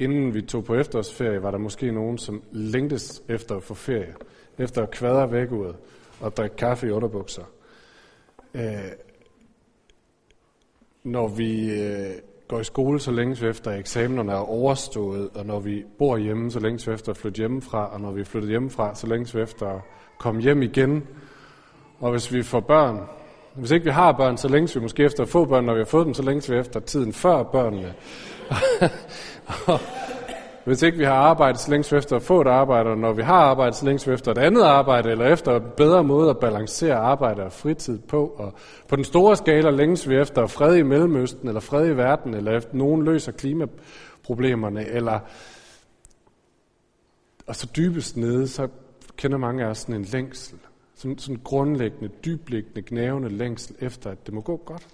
[0.00, 4.14] inden vi tog på efterårsferie, var der måske nogen, som længtes efter at få ferie,
[4.58, 5.74] efter at kvadre væk ud
[6.20, 7.42] og drikke kaffe i underbukser.
[8.54, 8.62] Øh,
[11.04, 12.10] når vi øh,
[12.48, 16.16] går i skole, så længes vi efter, at eksamenerne er overstået, og når vi bor
[16.16, 19.06] hjemme, så længes vi efter at flytte hjemmefra, og når vi er flyttet hjemmefra, så
[19.06, 19.80] længes vi efter at
[20.18, 21.06] komme hjem igen.
[21.98, 23.00] Og hvis vi får børn,
[23.54, 25.64] hvis ikke vi har børn, så længes vi måske efter at få børn.
[25.64, 27.94] Når vi har fået dem, så længes vi efter tiden før børnene.
[30.64, 32.90] hvis ikke vi har arbejde, så længes vi efter at få et arbejde.
[32.90, 35.62] Og når vi har arbejde, så længes vi efter et andet arbejde, eller efter en
[35.76, 38.34] bedre måde at balancere arbejde og fritid på.
[38.38, 38.52] Og
[38.88, 42.56] på den store skala længes vi efter fred i Mellemøsten, eller fred i verden, eller
[42.56, 45.18] efter nogen løser klimaproblemerne, eller
[47.46, 48.68] og så dybest nede, så
[49.16, 50.58] kender mange af os sådan en længsel
[51.00, 54.88] sådan, sådan grundlæggende, dybliggende, gnævende længsel efter, at det må gå godt.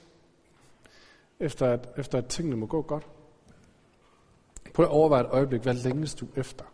[1.41, 3.06] Efter at, efter at tingene må gå godt.
[4.74, 6.64] Prøv at overveje et øjeblik, hvad længes du efter?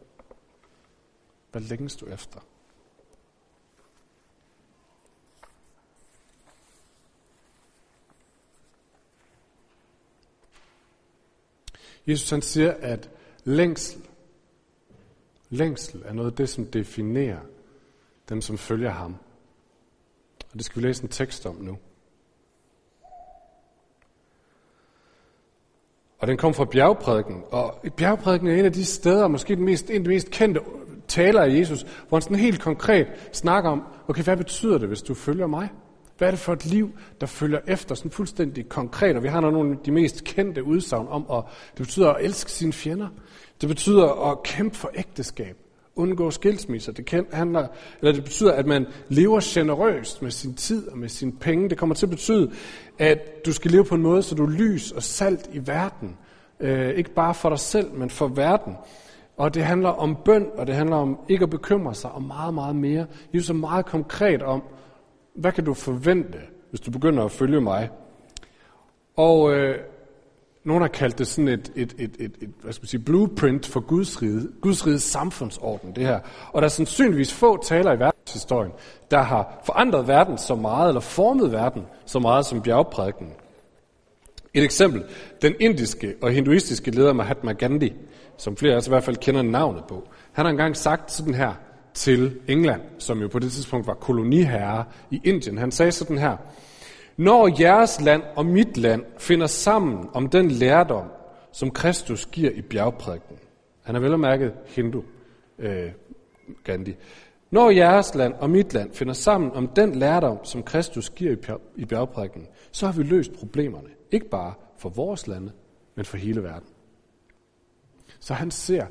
[1.52, 2.40] Hvad længes du efter?
[12.06, 13.10] Jesus han siger, at
[13.44, 14.08] længsel,
[15.50, 17.40] længsel er noget af det, som definerer
[18.28, 19.16] dem som følger ham.
[20.52, 21.78] Og det skal vi læse en tekst om nu.
[26.18, 27.42] Og den kom fra bjergprædiken.
[27.50, 30.60] Og bjergprædiken er en af de steder, måske den mest, en af de mest kendte
[31.08, 35.02] taler af Jesus, hvor han sådan helt konkret snakker om, okay, hvad betyder det, hvis
[35.02, 35.68] du følger mig?
[36.18, 39.16] Hvad er det for et liv, der følger efter sådan fuldstændig konkret?
[39.16, 42.50] Og vi har nogle af de mest kendte udsagn om, at det betyder at elske
[42.50, 43.08] sine fjender.
[43.60, 45.61] Det betyder at kæmpe for ægteskab
[45.96, 46.92] undgå skilsmisser.
[46.92, 47.66] Det, kan, handler,
[48.00, 51.70] eller det betyder, at man lever generøst med sin tid og med sine penge.
[51.70, 52.52] Det kommer til at betyde,
[52.98, 56.16] at du skal leve på en måde, så du er lys og salt i verden.
[56.60, 58.76] Øh, ikke bare for dig selv, men for verden.
[59.36, 62.54] Og det handler om bøn, og det handler om ikke at bekymre sig, og meget,
[62.54, 63.06] meget mere.
[63.34, 64.62] Jesus er meget konkret om,
[65.34, 66.38] hvad kan du forvente,
[66.70, 67.90] hvis du begynder at følge mig?
[69.16, 69.78] Og øh,
[70.64, 73.66] nogen har kaldt det sådan et, et, et, et, et hvad skal man sige, blueprint
[73.66, 76.20] for Guds rige, Guds riges samfundsorden, det her.
[76.52, 78.72] Og der er sandsynligvis få taler i verdenshistorien,
[79.10, 83.28] der har forandret verden så meget, eller formet verden så meget som bjergprædiken.
[84.54, 85.04] Et eksempel,
[85.42, 87.92] den indiske og hinduistiske leder Mahatma Gandhi,
[88.36, 91.34] som flere af os i hvert fald kender navnet på, han har engang sagt sådan
[91.34, 91.52] her
[91.94, 95.58] til England, som jo på det tidspunkt var koloniherre i Indien.
[95.58, 96.36] Han sagde sådan her,
[97.16, 101.06] når jeres land og mit land finder sammen om den lærdom,
[101.52, 103.36] som Kristus giver i bjergprædiken.
[103.82, 105.02] Han er vel og mærket hindu,
[105.58, 105.90] øh,
[106.64, 106.94] Gandhi.
[107.50, 111.84] Når jeres land og mit land finder sammen om den lærdom, som Kristus giver i
[111.84, 113.88] bjergprædiken, så har vi løst problemerne.
[114.10, 115.52] Ikke bare for vores lande,
[115.94, 116.68] men for hele verden.
[118.20, 118.86] Så han ser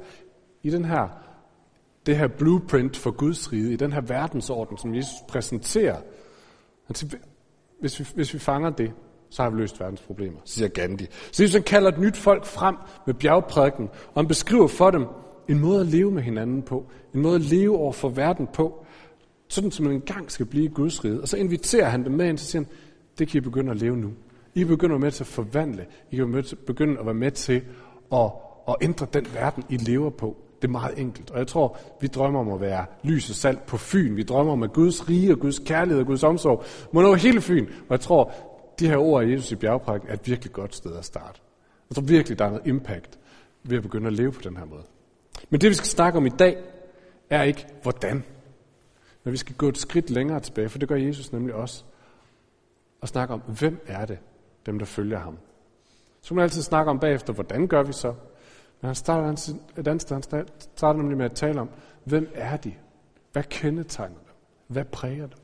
[0.63, 1.07] i den her,
[2.05, 5.97] det her blueprint for Guds rige, i den her verdensorden, som Jesus præsenterer,
[6.85, 7.17] han siger,
[7.81, 8.91] hvis vi, hvis vi fanger det,
[9.29, 11.07] så har vi løst verdens problemer, siger Gandhi.
[11.31, 12.75] Så Jesus kalder et nyt folk frem
[13.05, 15.05] med bjergprædiken, og han beskriver for dem
[15.49, 18.85] en måde at leve med hinanden på, en måde at leve over for verden på,
[19.47, 21.21] sådan som man engang skal blive Guds rige.
[21.21, 22.71] Og så inviterer han dem med ind, og siger han,
[23.19, 24.11] det kan I begynde at leve nu.
[24.55, 25.85] I begynder med til at forvandle.
[26.11, 27.61] I kan begynde at være med til
[28.13, 28.31] at,
[28.67, 30.37] at ændre den verden, I lever på.
[30.61, 31.31] Det er meget enkelt.
[31.31, 34.15] Og jeg tror, vi drømmer om at være lys og salt på Fyn.
[34.15, 37.41] Vi drømmer om, at Guds rige og Guds kærlighed og Guds omsorg må nå hele
[37.41, 37.65] Fyn.
[37.65, 38.31] Og jeg tror,
[38.79, 41.41] de her ord af Jesus i bjergprækken er et virkelig godt sted at starte.
[41.89, 43.19] Jeg tror virkelig, der er noget impact
[43.63, 44.83] ved at begynde at leve på den her måde.
[45.49, 46.57] Men det, vi skal snakke om i dag,
[47.29, 48.23] er ikke hvordan.
[49.23, 51.83] Men vi skal gå et skridt længere tilbage, for det gør Jesus nemlig også.
[53.01, 54.17] Og snakke om, hvem er det,
[54.65, 55.37] dem der følger ham.
[56.21, 58.13] Så kan man altid snakke om bagefter, hvordan gør vi så?
[58.81, 60.15] Men han starter et andet sted.
[60.15, 61.69] Han starter nemlig med at tale om,
[62.03, 62.73] hvem er de?
[63.31, 64.35] Hvad kendetegner dem?
[64.67, 65.37] Hvad præger dem?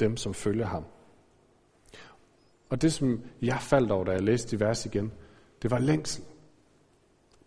[0.00, 0.84] Dem, som følger ham.
[2.70, 5.12] Og det, som jeg faldt over, da jeg læste de vers igen,
[5.62, 6.24] det var længsel.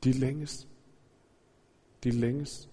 [0.04, 0.68] De længes.
[2.04, 2.70] De længes.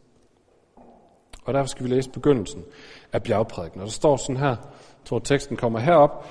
[1.44, 2.64] Og derfor skal vi læse begyndelsen
[3.12, 3.81] af bjergprædiken.
[3.81, 4.58] Og der står sådan her, jeg
[5.05, 6.26] tror teksten kommer herop.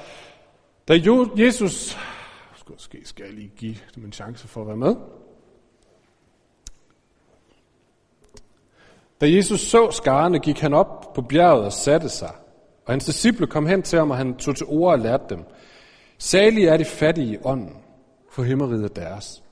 [0.88, 1.00] Da
[1.38, 1.98] Jesus,
[2.70, 4.96] måske skal jeg lige give dem en chance for at være med.
[9.22, 12.32] Da Jesus så skarne, gik han op på bjerget og satte sig.
[12.86, 15.40] Og hans disciple kom hen til ham, og han tog til ord og lærte dem.
[16.18, 17.76] Salige er de fattige i ånden,
[18.32, 19.44] for himmeriget er deres.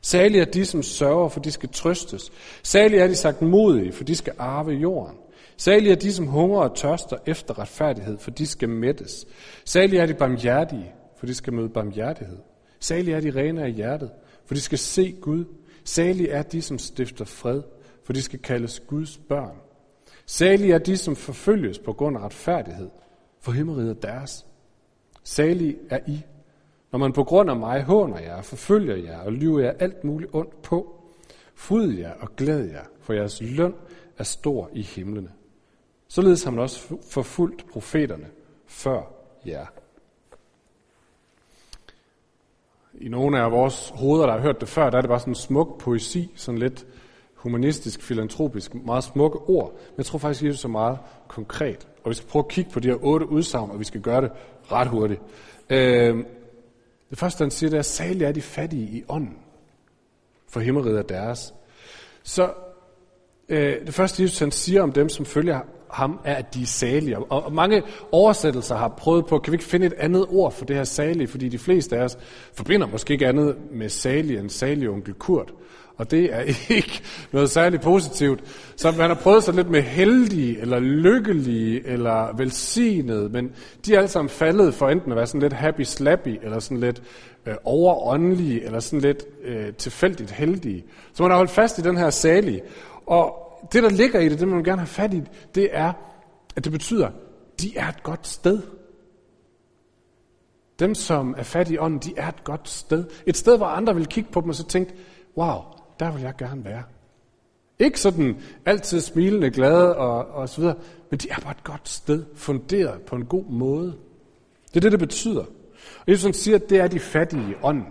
[0.00, 2.32] Salige er de, som sørger, for de skal trøstes.
[2.62, 5.16] Salige er de sagt modige, for de skal arve jorden.
[5.56, 9.26] Salige er de, som hungrer og tørster efter retfærdighed, for de skal mættes.
[9.64, 12.38] Salige er de barmhjertige, for de skal møde barmhjertighed.
[12.80, 14.10] Salige er de rene af hjertet,
[14.46, 15.44] for de skal se Gud.
[15.84, 17.62] Salige er de, som stifter fred,
[18.08, 19.56] for de skal kaldes Guds børn.
[20.26, 22.90] Salige er de, som forfølges på grund af retfærdighed,
[23.40, 24.46] for himmeriget er deres.
[25.22, 26.22] Salige er I,
[26.92, 30.30] når man på grund af mig håner jer, forfølger jer og lyver jer alt muligt
[30.34, 31.02] ondt på.
[31.54, 33.74] Fryd jer og glæd jer, for jeres løn
[34.18, 35.32] er stor i himlene.
[36.08, 38.26] Således har man også forfulgt profeterne
[38.66, 39.02] før
[39.46, 39.66] jer.
[42.94, 45.30] I nogle af vores hoveder, der har hørt det før, der er det bare sådan
[45.30, 46.86] en smuk poesi, sådan lidt
[47.38, 49.72] humanistisk, filantropisk, meget smukke ord.
[49.72, 50.98] Men jeg tror faktisk, at Jesus er meget
[51.28, 51.88] konkret.
[52.04, 54.20] Og vi skal prøve at kigge på de her otte udsagn, og vi skal gøre
[54.20, 54.30] det
[54.72, 55.20] ret hurtigt.
[55.70, 56.24] Øh,
[57.10, 59.38] det første, han siger, det er, særligt er de fattige i ånden,
[60.48, 61.54] for himmeriget er deres.
[62.22, 62.50] Så
[63.48, 66.66] øh, det første, Jesus han siger om dem, som følger ham, er, at de er
[66.66, 67.18] salige.
[67.18, 67.82] Og, og mange
[68.12, 71.26] oversættelser har prøvet på, kan vi ikke finde et andet ord for det her salige,
[71.28, 72.18] fordi de fleste af os
[72.54, 75.52] forbinder måske ikke andet med salige end salige onkel Kurt.
[75.98, 76.40] Og det er
[76.76, 77.02] ikke
[77.32, 78.40] noget særligt positivt.
[78.76, 83.52] Så man har prøvet sig lidt med heldige, eller lykkelige, eller velsignede, men
[83.86, 87.02] de er alle sammen faldet for enten at være sådan lidt happy-slappy, eller sådan lidt
[87.46, 90.84] øh, overåndelige, eller sådan lidt øh, tilfældigt heldige.
[91.12, 92.62] Så man har holdt fast i den her salige.
[93.06, 93.34] Og
[93.72, 95.22] det, der ligger i det, det man gerne have fat i,
[95.54, 95.92] det er,
[96.56, 97.10] at det betyder,
[97.60, 98.62] de er et godt sted.
[100.78, 103.04] Dem, som er fattige i ånden, de er et godt sted.
[103.26, 104.94] Et sted, hvor andre vil kigge på dem og så tænke,
[105.36, 105.60] wow,
[106.00, 106.82] der vil jeg gerne være.
[107.78, 110.76] Ikke sådan altid smilende, glade og, og så videre,
[111.10, 113.96] men de er bare et godt sted, funderet på en god måde.
[114.68, 115.44] Det er det, det betyder.
[116.00, 117.86] Og Jesus siger, at det er de fattige i ånden.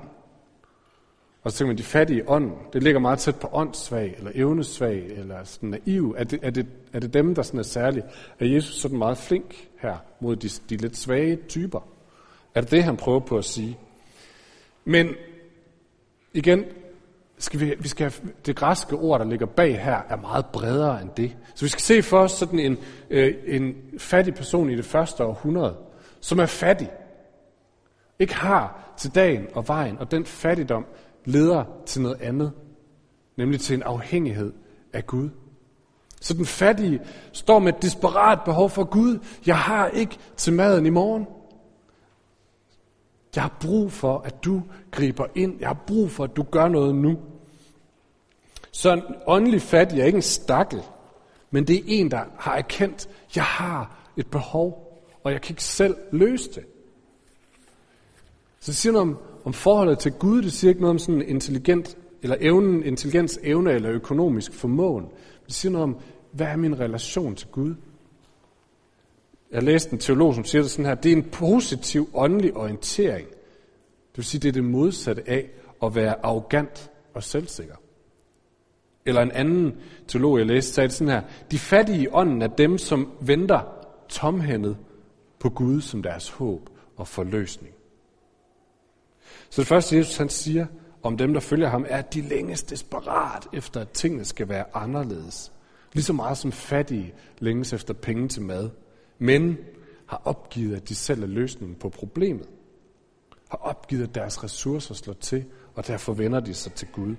[1.44, 4.32] Og så tænker man, de fattige i ånden, det ligger meget tæt på åndssvag, eller
[4.36, 6.16] evnesvag, eller sådan naiv.
[6.18, 8.04] Er det, er det, er det dem, der sådan er særlige?
[8.40, 11.88] Er Jesus sådan meget flink her mod de, de lidt svage typer?
[12.56, 13.78] Er det det, han prøver på at sige?
[14.86, 15.10] Men
[16.34, 16.66] igen,
[17.40, 21.02] skal vi, vi skal have, det græske ord, der ligger bag her, er meget bredere
[21.02, 21.36] end det.
[21.56, 22.78] Så vi skal se for os sådan en,
[23.10, 25.76] øh, en fattig person i det første århundrede,
[26.20, 26.90] som er fattig,
[28.20, 30.86] ikke har til dagen og vejen, og den fattigdom
[31.26, 32.52] leder til noget andet,
[33.38, 34.54] nemlig til en afhængighed
[34.94, 35.30] af Gud.
[36.22, 37.00] Så den fattige
[37.32, 39.20] står med et desperat behov for Gud.
[39.46, 41.28] Jeg har ikke til maden i morgen.
[43.38, 44.62] Jeg har brug for, at du
[44.92, 45.56] griber ind.
[45.60, 47.18] Jeg har brug for, at du gør noget nu.
[48.72, 50.82] Så en åndelig fattig er ikke en stakkel,
[51.52, 55.64] men det er en, der har erkendt, jeg har et behov, og jeg kan ikke
[55.64, 56.64] selv løse det.
[58.60, 61.22] Så det siger noget om, om forholdet til Gud, det siger ikke noget om sådan
[61.22, 65.06] intelligent, eller evnen, intelligens, evne eller økonomisk formåen.
[65.46, 65.98] Det siger noget om,
[66.32, 67.76] hvad er min relation til Gud?
[69.52, 73.28] Jeg læste en teolog, som siger det sådan her, det er en positiv åndelig orientering.
[73.28, 75.50] Det vil sige, det er det modsatte af
[75.84, 77.76] at være arrogant og selvsikker.
[79.06, 79.78] Eller en anden
[80.08, 81.22] teolog, jeg læste, sagde det sådan her,
[81.52, 83.62] de fattige i ånden er dem, som venter
[84.10, 84.78] tomhændet
[85.40, 87.74] på Gud som deres håb og forløsning.
[89.50, 90.66] Så det første, Jesus han siger
[91.04, 94.66] om dem, der følger ham, er, at de længes desperat efter, at tingene skal være
[94.74, 95.52] anderledes.
[95.94, 98.70] Lige så meget som fattige længes efter penge til mad.
[99.20, 99.58] Men
[100.06, 102.50] har opgivet, at de selv er løsningen på problemet.
[103.50, 107.16] Har opgivet, at deres ressourcer slår til, og derfor vender de sig til Gud.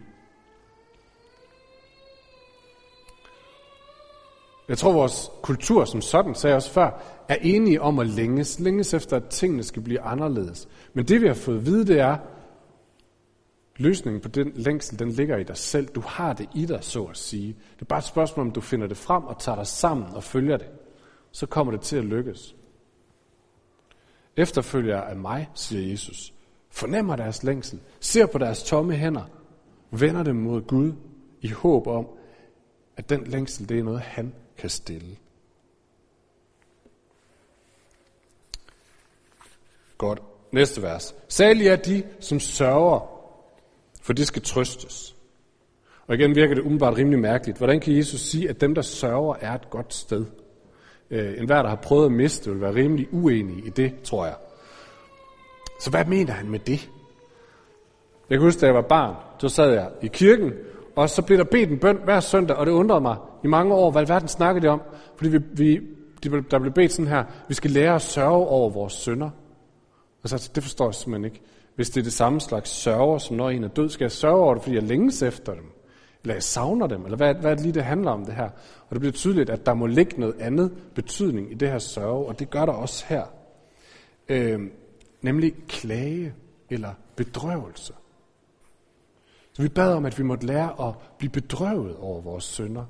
[4.69, 8.61] Jeg tror, vores kultur som sådan, sagde jeg også før, er enige om at længes.
[8.61, 10.69] Længes efter, at tingene skal blive anderledes.
[10.93, 12.17] Men det vi har fået at vide, det er,
[13.77, 15.87] løsningen på den længsel, den ligger i dig selv.
[15.87, 17.57] Du har det i dig, så at sige.
[17.75, 20.25] Det er bare et spørgsmål, om du finder det frem og tager dig sammen og
[20.25, 20.67] følger det.
[21.39, 22.57] Så kommer det til at lykkes.
[24.37, 26.35] Efterfølger af mig, siger Jesus,
[26.71, 29.25] fornemmer deres længsel, ser på deres tomme hænder,
[29.91, 30.93] vender dem mod Gud
[31.41, 32.07] i håb om,
[32.97, 35.17] at den længsel, det er noget, han kan stille.
[39.99, 40.23] Godt.
[40.53, 41.15] Næste vers.
[41.29, 43.01] Særlig er de, som sørger,
[44.01, 45.17] for de skal trøstes.
[46.07, 47.59] Og igen virker det umiddelbart rimelig mærkeligt.
[47.59, 50.27] Hvordan kan Jesus sige, at dem, der sørger, er et godt sted?
[51.11, 54.27] Øh, en hver, der har prøvet at miste, vil være rimelig uenig i det, tror
[54.27, 54.35] jeg.
[55.81, 56.91] Så hvad mener han med det?
[58.31, 60.53] Jeg kan huske, da jeg var barn, så sad jeg i kirken,
[60.97, 63.75] og så blev der bedt en bøn hver søndag, og det undrede mig i mange
[63.75, 64.83] år, hvad verden snakkede det om.
[65.17, 65.81] Fordi vi, vi,
[66.51, 69.31] der blev bedt sådan her, vi skal lære at sørge over vores sønder.
[70.23, 71.41] Og så det forstår jeg simpelthen ikke.
[71.77, 74.37] Hvis det er det samme slags sørger, som når en er død, skal jeg sørge
[74.37, 75.65] over det, fordi jeg længes efter dem?
[76.23, 77.05] Eller jeg savner dem?
[77.05, 78.49] Eller hvad, hvad er det lige, det handler om det her?
[78.89, 82.27] Og det bliver tydeligt, at der må ligge noget andet betydning i det her sørge,
[82.27, 83.25] og det gør der også her.
[84.29, 84.61] Øh,
[85.23, 86.35] nemlig klage
[86.71, 87.93] eller bedrøvelse.
[89.53, 92.85] Så vi bad om, at vi måtte lære at blive bedrøvet over vores synder.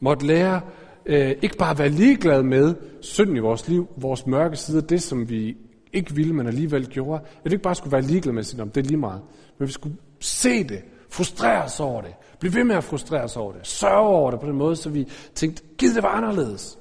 [0.00, 0.60] Måtte lære
[1.06, 5.02] øh, ikke bare at være ligeglade med synden i vores liv, vores mørke sider, det
[5.02, 5.56] som vi
[5.92, 7.22] ikke ville, men alligevel gjorde.
[7.44, 9.22] At vi ikke bare skulle være ligeglade med om det er lige meget.
[9.58, 13.36] Men vi skulle se det, frustrere os over det, blive ved med at frustrere os
[13.36, 16.78] over det, sørge over det på den måde, så vi tænkte, giv det var anderledes.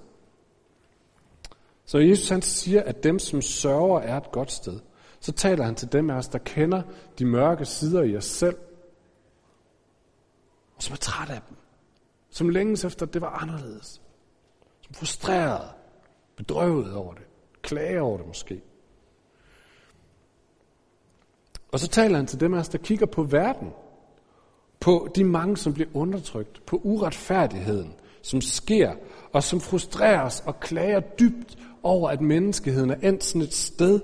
[1.85, 4.79] Så Jesus han siger, at dem, som sørger, er et godt sted.
[5.19, 6.81] Så taler han til dem af os, der kender
[7.19, 8.57] de mørke sider i os selv,
[10.75, 11.57] og som er træt af dem.
[12.29, 14.01] Som længes efter, at det var anderledes.
[14.81, 15.69] Som frustreret,
[16.35, 17.23] bedrøvet over det,
[17.61, 18.61] klager over det måske.
[21.71, 23.73] Og så taler han til dem af os, der kigger på verden,
[24.79, 28.93] på de mange, som bliver undertrykt, på uretfærdigheden, som sker,
[29.33, 33.99] og som frustreres og klager dybt over, at menneskeheden er endt sådan et sted,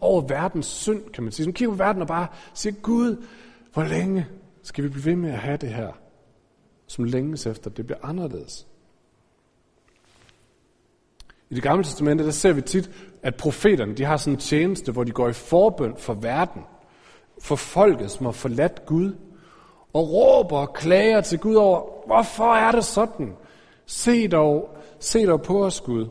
[0.00, 1.44] over verdens synd, kan man sige.
[1.44, 3.24] Som kigger på verden og bare siger, Gud,
[3.72, 4.26] hvor længe
[4.62, 5.92] skal vi blive ved med at have det her,
[6.86, 8.66] som længes efter, det bliver anderledes.
[11.50, 12.90] I det gamle testamente, der ser vi tit,
[13.22, 16.62] at profeterne, de har sådan en tjeneste, hvor de går i forbøn for verden,
[17.38, 19.14] for folket, som har forladt Gud,
[19.92, 23.36] og råber og klager til Gud over, hvorfor er det sådan?
[23.86, 26.06] Se dog, se dog på os, Gud.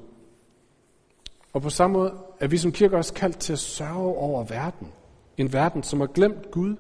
[1.54, 4.88] Og på samme måde er vi som kirke også kaldt til at sørge over verden.
[5.38, 6.76] En verden, som har glemt Gud.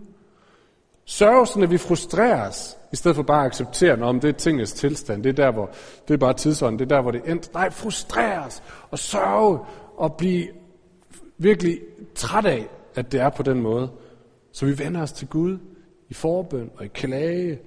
[1.05, 4.73] Sørge sådan, at vi frustreres, i stedet for bare at acceptere, om det er tingens
[4.73, 5.69] tilstand, det er der, hvor
[6.07, 7.53] det er bare tidsånden, det er der, hvor det endte.
[7.53, 9.59] Nej, frustreres og sørge
[9.97, 10.47] og blive
[11.37, 11.79] virkelig
[12.15, 13.89] træt af, at det er på den måde.
[14.51, 15.57] Så vi vender os til Gud
[16.11, 17.59] i forbøn og i klage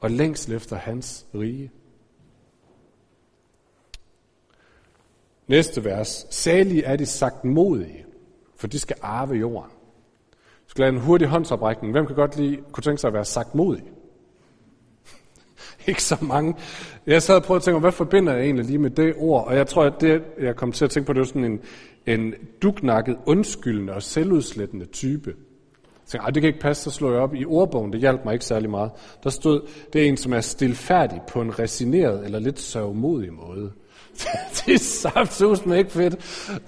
[0.00, 1.70] og længsel efter hans rige.
[5.46, 6.26] Næste vers.
[6.30, 8.04] Salige er de sagt modige,
[8.56, 9.70] for de skal arve jorden.
[10.30, 11.92] Jeg skal have en hurtig håndsoprækning.
[11.92, 13.84] Hvem kan godt lige kunne tænke sig at være sagt modig?
[15.88, 16.54] ikke så mange.
[17.06, 19.46] Jeg sad og prøvede at tænke, hvad forbinder jeg egentlig lige med det ord?
[19.46, 21.60] Og jeg tror, at det, jeg kom til at tænke på, det var sådan en,
[22.06, 25.34] en duknakket, undskyldende og selvudslættende type.
[26.06, 27.92] Jeg tænkte, det kan ikke passe, så slår jeg op i ordbogen.
[27.92, 28.90] Det hjalp mig ikke særlig meget.
[29.24, 33.72] Der stod, det er en, som er stilfærdig på en resineret eller lidt sørgmodig måde.
[34.56, 36.16] det er saftsus med ikke fedt.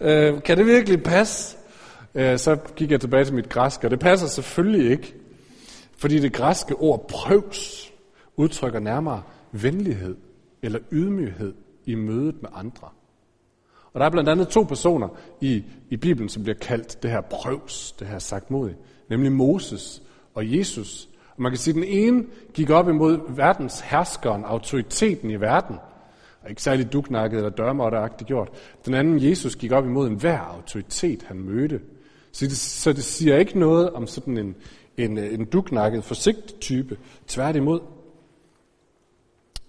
[0.01, 1.57] Øh, kan det virkelig passe?
[2.15, 5.15] Øh, så gik jeg tilbage til mit græske, og det passer selvfølgelig ikke.
[5.97, 7.93] Fordi det græske ord prøvs
[8.37, 10.17] udtrykker nærmere venlighed
[10.63, 11.55] eller ydmyghed
[11.87, 12.89] i mødet med andre.
[13.93, 15.09] Og der er blandt andet to personer
[15.41, 18.71] i, i Bibelen, som bliver kaldt det her prøvs, det her sagt mod,
[19.09, 20.03] nemlig Moses
[20.35, 21.09] og Jesus.
[21.37, 25.77] Og man kan sige, at den ene gik op imod verdens herskeren, autoriteten i verden,
[26.43, 28.49] og ikke særlig duknakket eller dørmåtteagtigt gjort.
[28.87, 31.81] Den anden, Jesus, gik op imod enhver autoritet, han mødte.
[32.33, 34.55] Så det, så det siger ikke noget om sådan en,
[34.97, 36.99] en, en duknakket, forsigtig type.
[37.27, 37.81] Tværtimod.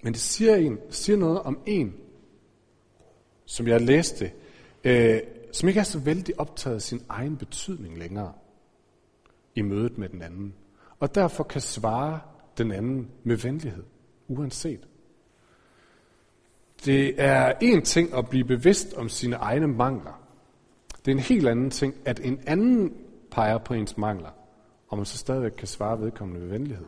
[0.03, 1.93] Men det siger, en, siger noget om en,
[3.49, 4.31] som jeg læste,
[4.83, 5.19] øh,
[5.51, 8.33] som ikke er så vældig optaget af sin egen betydning længere
[9.55, 10.53] i mødet med den anden.
[10.99, 12.19] Og derfor kan svare
[12.57, 13.83] den anden med venlighed,
[14.27, 14.87] uanset.
[16.85, 20.21] Det er en ting at blive bevidst om sine egne mangler.
[21.05, 22.93] Det er en helt anden ting, at en anden
[23.31, 24.31] peger på ens mangler,
[24.87, 26.87] og man så stadigvæk kan svare vedkommende med venlighed.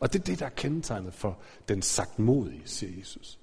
[0.00, 3.38] Og det er det, der er kendetegnet for den sagtmodige, siger Jesus.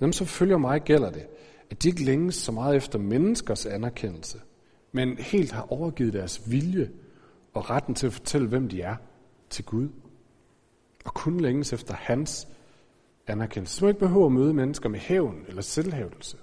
[0.00, 1.26] Dem, som følger mig, gælder det,
[1.70, 4.38] at de ikke længes så meget efter menneskers anerkendelse,
[4.92, 6.90] men helt har overgivet deres vilje
[7.54, 8.96] og retten til at fortælle, hvem de er,
[9.50, 9.88] til Gud
[11.04, 12.48] og kun længes efter hans
[13.26, 13.76] anerkendelse.
[13.76, 16.36] Så må ikke behøver at møde mennesker med hævn eller selvhævdelse,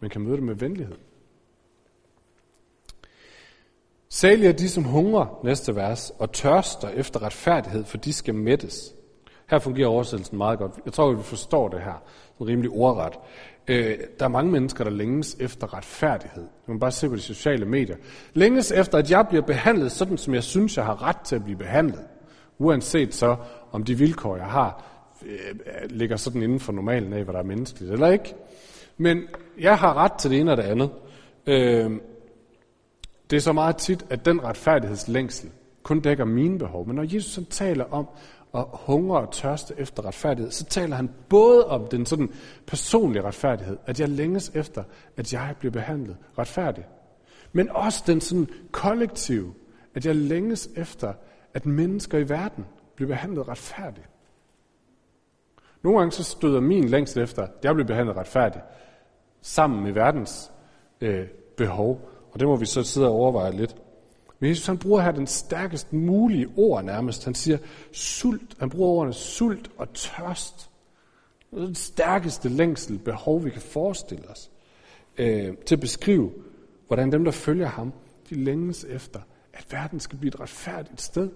[0.00, 0.96] men kan møde dem med venlighed.
[4.08, 8.94] Særligt er de, som hungrer, næste vers, og tørster efter retfærdighed, for de skal mættes.
[9.52, 10.72] Her fungerer oversættelsen meget godt.
[10.84, 12.02] Jeg tror, vi forstår det her.
[12.32, 13.12] Sådan rimelig ordret.
[13.68, 16.42] Øh, der er mange mennesker, der længes efter retfærdighed.
[16.42, 17.96] Man kan bare se på de sociale medier.
[18.34, 21.44] Længes efter, at jeg bliver behandlet sådan, som jeg synes, jeg har ret til at
[21.44, 22.00] blive behandlet.
[22.58, 23.36] Uanset så,
[23.72, 24.84] om de vilkår, jeg har,
[25.26, 28.34] øh, ligger sådan inden for normalen af, hvad der er menneskeligt eller ikke.
[28.96, 29.22] Men
[29.60, 30.90] jeg har ret til det ene og det andet.
[31.46, 31.90] Øh,
[33.30, 35.50] det er så meget tit, at den retfærdighedslængsel
[35.82, 36.86] kun dækker mine behov.
[36.86, 38.06] Men når Jesus så taler om
[38.52, 42.30] og hungrer og tørste efter retfærdighed, så taler han både om den sådan
[42.66, 44.84] personlige retfærdighed, at jeg længes efter,
[45.16, 46.86] at jeg bliver behandlet retfærdigt.
[47.52, 49.54] Men også den sådan kollektive,
[49.94, 51.12] at jeg længes efter,
[51.54, 52.66] at mennesker i verden
[52.96, 54.08] bliver behandlet retfærdigt.
[55.82, 58.64] Nogle gange så støder min længsel efter, at jeg bliver behandlet retfærdigt,
[59.40, 60.52] sammen med verdens
[61.00, 62.10] øh, behov.
[62.32, 63.76] Og det må vi så sidde og overveje lidt.
[64.42, 67.24] Men Jesus han bruger her den stærkest mulige ord nærmest.
[67.24, 67.58] Han siger
[67.92, 68.56] sult.
[68.58, 70.70] Han bruger ordene sult og tørst.
[71.50, 74.50] Det er den stærkeste længsel, behov, vi kan forestille os.
[75.18, 76.32] Øh, til at beskrive,
[76.86, 77.92] hvordan dem, der følger ham,
[78.30, 79.20] de længes efter,
[79.52, 81.30] at verden skal blive et retfærdigt sted.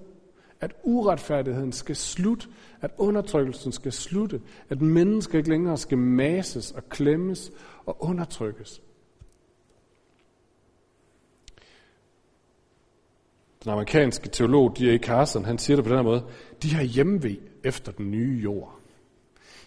[0.60, 2.46] At uretfærdigheden skal slutte.
[2.80, 4.40] At undertrykkelsen skal slutte.
[4.70, 7.52] At mennesker ikke længere skal mases og klemmes
[7.84, 8.82] og undertrykkes.
[13.66, 14.99] Den amerikanske teolog D.A.
[14.99, 16.25] Carson, han siger det på den her måde,
[16.62, 18.78] de har hjemve efter den nye jord.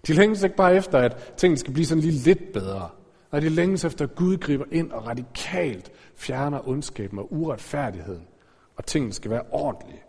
[0.07, 2.89] De længes ikke bare efter, at tingene skal blive sådan lige lidt bedre.
[3.31, 8.27] Nej, de længes efter, at Gud griber ind og radikalt fjerner ondskaben og uretfærdigheden,
[8.75, 10.01] og tingene skal være ordentlige.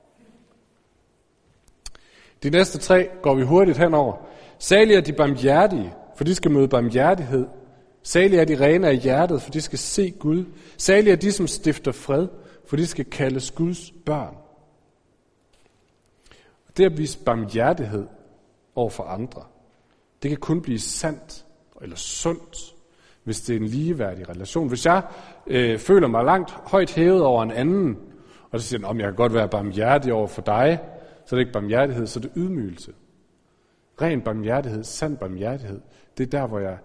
[2.43, 4.17] De næste tre går vi hurtigt henover.
[4.59, 7.47] Særligt er de barmhjertige, for de skal møde barmhjertighed.
[8.03, 10.45] Særligt er de rene af hjertet, for de skal se Gud.
[10.77, 12.29] Særligt er de, som stifter fred,
[12.67, 14.37] for de skal kaldes Guds børn.
[16.77, 18.07] Det at vise barmhjertighed
[18.75, 19.43] over for andre,
[20.23, 21.47] det kan kun blive sandt
[21.83, 22.57] eller sundt,
[23.25, 24.69] hvis det er en ligeværdig relation.
[24.69, 25.03] Hvis jeg
[25.47, 27.99] øh, føler mig langt højt hævet over en anden,
[28.51, 30.79] og så siger jeg, jeg kan godt være barmhjertig over for dig,
[31.27, 32.93] så er det ikke barmhjertighed, så er det ydmygelse.
[34.03, 35.81] Ren barmhjertighed, sand barmhjertighed,
[36.19, 36.79] det er der, hvor jeg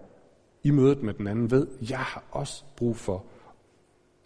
[0.62, 3.24] i mødet med den anden ved, jeg har også brug for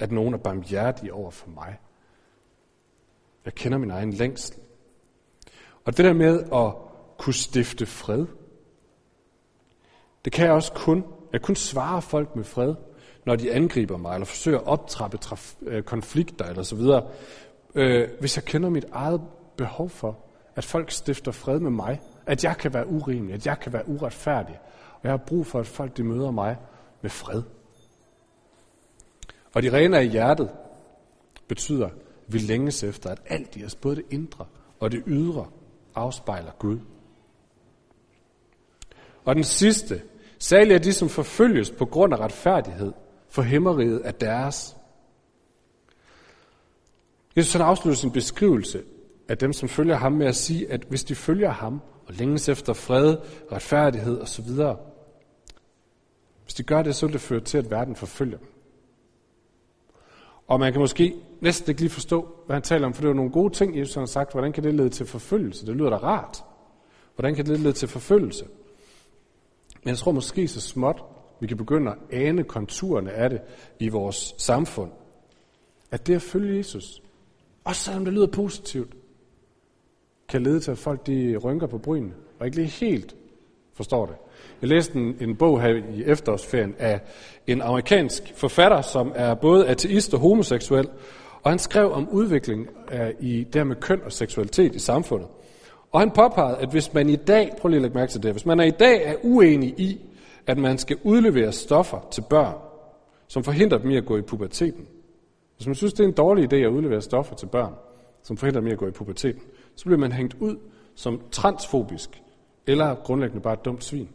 [0.00, 1.78] at nogen er barmhjertig over for mig.
[3.44, 4.54] Jeg kender min egen længsel.
[5.84, 6.74] Og det der med at
[7.18, 8.26] kunne stifte fred,
[10.24, 11.04] det kan jeg også kun.
[11.32, 12.74] Jeg kun svare folk med fred,
[13.26, 17.08] når de angriber mig, eller forsøger at optrappe traf- øh, konflikter, eller så videre.
[17.74, 19.20] Øh, hvis jeg kender mit eget
[19.56, 20.18] behov for,
[20.56, 23.88] at folk stifter fred med mig, at jeg kan være urimelig, at jeg kan være
[23.88, 24.58] uretfærdig,
[24.92, 26.56] og jeg har brug for, at folk de møder mig
[27.02, 27.42] med fred.
[29.52, 30.50] Og de rene af hjertet
[31.48, 31.92] betyder, at
[32.28, 34.46] vi længes efter, at alt i os, både det indre
[34.80, 35.46] og det ydre,
[35.94, 36.78] afspejler Gud.
[39.24, 40.02] Og den sidste,
[40.38, 42.92] særligt er de, som forfølges på grund af retfærdighed,
[43.28, 44.76] for himmeriget er deres.
[47.36, 48.82] Jesus han afslutter sin beskrivelse
[49.28, 52.48] af dem, som følger ham med at sige, at hvis de følger ham og længes
[52.48, 53.16] efter fred,
[53.52, 54.44] retfærdighed osv.,
[56.44, 58.48] hvis de gør det, så vil det føre til, at verden forfølger dem.
[60.50, 63.10] Og man kan måske næsten ikke lige forstå, hvad han taler om, for det er
[63.10, 64.32] jo nogle gode ting, Jesus har sagt.
[64.32, 65.66] Hvordan kan det lede til forfølgelse?
[65.66, 66.44] Det lyder da rart.
[67.14, 68.44] Hvordan kan det lede til forfølgelse?
[69.82, 71.02] Men jeg tror måske så småt,
[71.40, 73.40] vi kan begynde at ane konturerne af det
[73.78, 74.90] i vores samfund.
[75.90, 77.02] At det at følge Jesus,
[77.64, 78.96] også selvom det lyder positivt,
[80.28, 83.16] kan lede til, at folk de rynker på brynene, og ikke lige helt
[83.74, 84.16] forstår det.
[84.60, 87.00] Jeg læste en, en bog her i efterårsferien af
[87.46, 90.88] en amerikansk forfatter, som er både ateist og homoseksuel,
[91.42, 95.28] og han skrev om udviklingen af, i det med køn og seksualitet i samfundet.
[95.92, 98.32] Og han påpegede, at hvis man i dag, prøv lige at lægge mærke til det,
[98.32, 100.00] hvis man er i dag er uenig i,
[100.46, 102.54] at man skal udlevere stoffer til børn,
[103.28, 104.86] som forhindrer dem i at gå i puberteten.
[105.56, 107.72] Hvis man synes, det er en dårlig idé at udlevere stoffer til børn,
[108.22, 109.42] som forhindrer dem i at gå i puberteten,
[109.76, 110.56] så bliver man hængt ud
[110.94, 112.22] som transfobisk,
[112.66, 114.08] eller grundlæggende bare et dumt svin.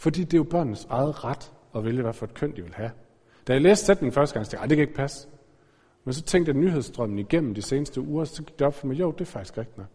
[0.00, 2.74] Fordi det er jo børnenes eget ret at vælge, hvad for et køn de vil
[2.74, 2.90] have.
[3.46, 5.28] Da jeg læste sætningen første gang, så tænkte jeg, det kan ikke passe.
[6.04, 9.00] Men så tænkte jeg nyhedsstrømmen igennem de seneste uger, så gik det op for mig,
[9.00, 9.86] jo, det er faktisk rigtigt nok.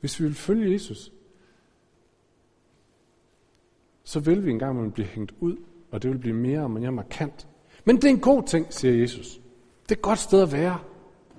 [0.00, 1.12] Hvis vi vil følge Jesus,
[4.04, 5.56] så vil vi engang blive hængt ud,
[5.90, 7.48] og det vil blive mere og mere markant.
[7.84, 9.40] Men det er en god ting, siger Jesus.
[9.82, 10.78] Det er et godt sted at være.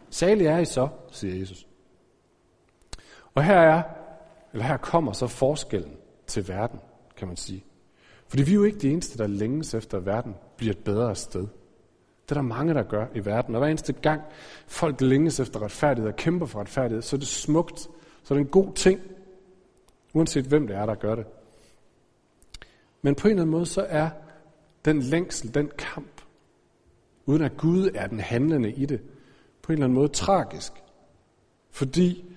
[0.10, 1.68] Særlig er I så, siger Jesus.
[3.36, 3.84] Og her er,
[4.54, 6.80] eller her kommer så forskellen til verden
[7.20, 7.64] kan man sige.
[8.28, 11.16] Fordi vi er jo ikke de eneste, der længes efter, at verden bliver et bedre
[11.16, 11.42] sted.
[11.42, 13.56] Det er der mange, der gør i verden.
[13.56, 14.22] Og hver eneste gang
[14.68, 17.80] folk længes efter retfærdighed og kæmper for retfærdighed, så er det smukt.
[18.24, 19.02] Så er det en god ting.
[20.14, 21.26] Uanset hvem det er, der gør det.
[23.02, 24.10] Men på en eller anden måde, så er
[24.86, 26.22] den længsel, den kamp,
[27.26, 29.02] uden at Gud er den handlende i det,
[29.62, 30.72] på en eller anden måde tragisk.
[31.72, 32.29] Fordi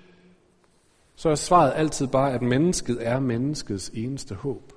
[1.23, 4.73] så er svaret altid bare, at mennesket er menneskets eneste håb.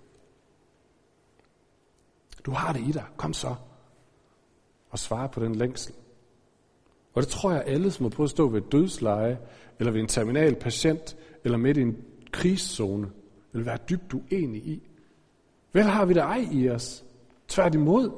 [2.46, 3.04] Du har det i dig.
[3.18, 3.56] Kom så.
[4.90, 5.94] Og svare på den længsel.
[7.14, 9.40] Og det tror jeg alle, som har prøvet at stå ved et dødsleje,
[9.80, 11.98] eller ved en terminal patient, eller midt i en
[12.32, 13.12] krigszone,
[13.52, 14.90] vil være dybt uenig i.
[15.74, 17.06] Vel har vi det ej i os.
[17.48, 18.12] Tværtimod.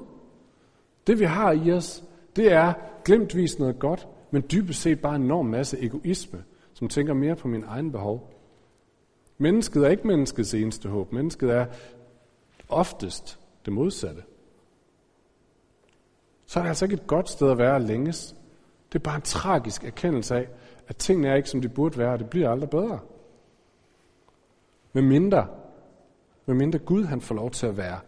[1.08, 2.04] Det vi har i os,
[2.36, 2.74] det er
[3.06, 6.44] glemtvis noget godt, men dybest set bare en enorm masse egoisme,
[6.78, 8.34] som tænker mere på min egen behov.
[9.38, 11.12] Mennesket er ikke menneskets eneste håb.
[11.12, 11.66] Mennesket er
[12.70, 14.24] oftest det modsatte.
[16.46, 18.36] Så er det altså ikke et godt sted at være længes
[18.94, 20.50] Det er bare en tragisk erkendelse af,
[20.88, 23.00] at tingene er ikke, som de burde være, og det bliver aldrig bedre.
[24.94, 25.48] Med mindre,
[26.46, 28.00] med mindre Gud han får lov til at være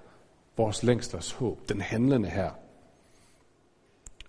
[0.58, 2.52] vores længsters håb, den handlende her.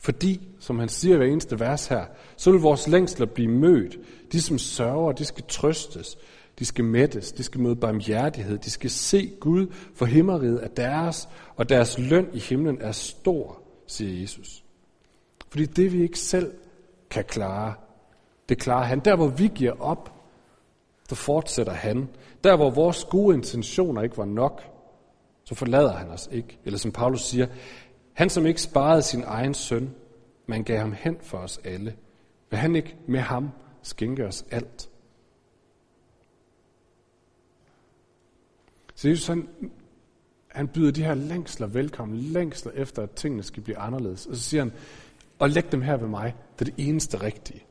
[0.01, 2.05] Fordi, som han siger i hver eneste vers her,
[2.37, 3.99] så vil vores længsler blive mødt.
[4.33, 6.19] De, som sørger, de skal trøstes.
[6.59, 7.33] De skal mættes.
[7.33, 8.59] De skal møde barmhjertighed.
[8.59, 13.63] De skal se Gud for himmeriget er deres, og deres løn i himlen er stor,
[13.87, 14.65] siger Jesus.
[15.49, 16.53] Fordi det, vi ikke selv
[17.11, 17.75] kan klare,
[18.49, 19.01] det klarer han.
[19.01, 20.13] Der, hvor vi giver op,
[21.11, 22.09] der fortsætter han.
[22.45, 24.63] Der, hvor vores gode intentioner ikke var nok,
[25.45, 26.59] så forlader han os ikke.
[26.65, 27.47] Eller som Paulus siger,
[28.13, 29.95] han som ikke sparede sin egen søn,
[30.47, 31.97] men gav ham hen for os alle,
[32.51, 33.51] vil han ikke med ham
[33.83, 34.89] skænke os alt.
[38.95, 39.49] Så Jesus han,
[40.49, 44.27] han byder de her længsler velkommen, længsler efter, at tingene skal blive anderledes.
[44.27, 44.73] Og så siger han,
[45.39, 47.65] og læg dem her ved mig, det er det eneste rigtige.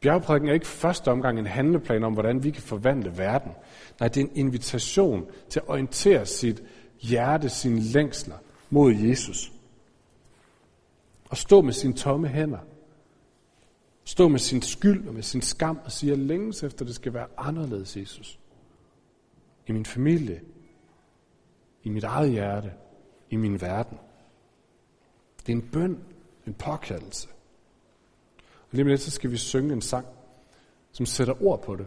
[0.00, 3.52] Bjergprædiken er ikke første omgang en handleplan om, hvordan vi kan forvandle verden.
[4.00, 6.62] Nej, det er en invitation til at orientere sit
[7.00, 8.38] hjerte, sine længsler
[8.70, 9.52] mod Jesus.
[11.24, 12.58] Og stå med sine tomme hænder.
[14.04, 17.14] Stå med sin skyld og med sin skam og sige, at længes efter, det skal
[17.14, 18.38] være anderledes, Jesus.
[19.66, 20.40] I min familie,
[21.82, 22.72] i mit eget hjerte,
[23.30, 23.98] i min verden.
[25.46, 26.04] Det er en bøn,
[26.46, 27.28] en påkaldelse.
[28.38, 30.06] Og lige med det, så skal vi synge en sang,
[30.92, 31.86] som sætter ord på det.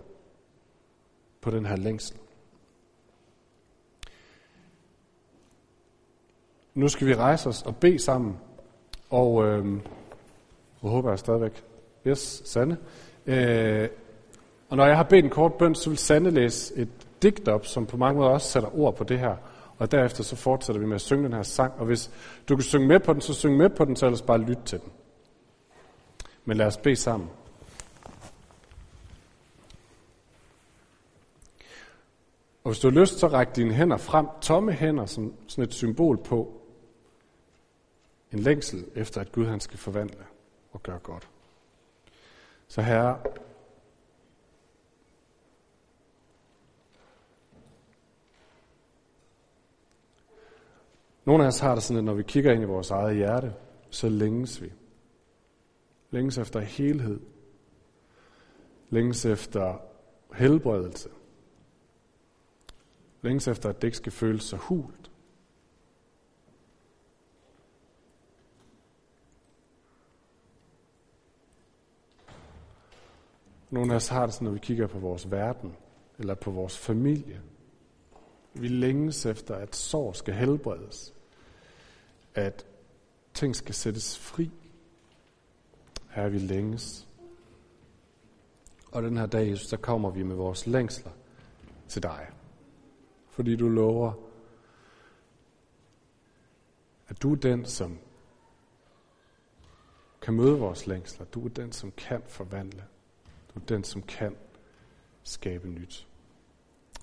[1.41, 2.17] På den her længsel.
[6.74, 8.38] Nu skal vi rejse os og bede sammen.
[9.10, 9.66] Og øh,
[10.84, 11.64] jeg håber jeg stadigvæk.
[12.08, 12.78] Yes, Sande.
[13.26, 13.90] Øh,
[14.70, 16.90] og når jeg har bedt en kort bøn, så vil Sande læse et
[17.22, 19.36] digt op, som på mange måder også sætter ord på det her.
[19.78, 21.74] Og derefter så fortsætter vi med at synge den her sang.
[21.78, 22.12] Og hvis
[22.50, 24.60] du kan synge med på den, så syng med på den, så ellers bare lyt
[24.66, 24.92] til den.
[26.46, 27.30] Men lad os bede sammen.
[32.64, 35.74] Og hvis du har lyst, så ræk dine hænder frem, tomme hænder, som sådan et
[35.74, 36.62] symbol på
[38.34, 40.26] en længsel efter, at Gud han skal forvandle
[40.72, 41.30] og gøre godt.
[42.67, 43.19] Så herre,
[51.26, 53.54] Nogle af os har det sådan, at når vi kigger ind i vores eget hjerte,
[53.89, 54.72] så længes vi.
[56.12, 57.19] Længes efter helhed.
[58.89, 59.78] Længes efter
[60.34, 61.10] helbredelse.
[63.22, 65.03] Længes efter, at det ikke skal føles så hult.
[73.74, 75.76] Nogle af os har det sådan, når vi kigger på vores verden,
[76.20, 77.42] eller på vores familie.
[78.54, 81.14] Vi længes efter, at sår skal helbredes.
[82.36, 82.66] At
[83.34, 84.52] ting skal sættes fri.
[86.10, 87.08] Her vi længes.
[88.92, 91.12] Og den her dag, Jesus, der kommer vi med vores længsler
[91.88, 92.30] til dig.
[93.30, 94.14] Fordi du lover,
[97.08, 98.00] at du er den, som
[100.22, 101.26] kan møde vores længsler.
[101.26, 102.84] Du er den, som kan forvandle.
[103.56, 104.36] Du er den, som kan
[105.24, 106.08] skabe nyt.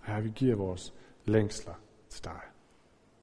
[0.04, 1.74] Her vi giver vores længsler
[2.08, 2.40] til dig.